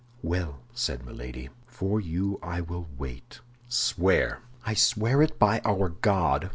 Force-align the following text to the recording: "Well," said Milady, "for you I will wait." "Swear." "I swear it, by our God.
"Well," 0.23 0.61
said 0.73 1.05
Milady, 1.05 1.51
"for 1.67 2.01
you 2.01 2.39
I 2.41 2.59
will 2.59 2.89
wait." 2.97 3.41
"Swear." 3.67 4.39
"I 4.65 4.73
swear 4.73 5.21
it, 5.21 5.37
by 5.37 5.59
our 5.63 5.89
God. 5.89 6.49